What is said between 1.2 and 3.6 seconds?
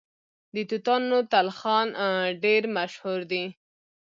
تلخان ډیر مشهور دی.